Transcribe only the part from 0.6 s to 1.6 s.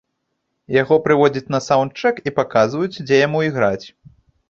Яго прыводзяць